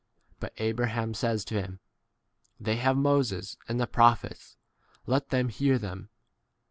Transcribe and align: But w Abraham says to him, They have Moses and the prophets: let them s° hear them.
But 0.39 0.55
w 0.55 0.67
Abraham 0.69 1.13
says 1.13 1.45
to 1.45 1.61
him, 1.61 1.79
They 2.59 2.77
have 2.77 2.97
Moses 2.97 3.55
and 3.69 3.79
the 3.79 3.85
prophets: 3.85 4.57
let 5.05 5.29
them 5.29 5.49
s° 5.49 5.51
hear 5.51 5.77
them. 5.77 6.09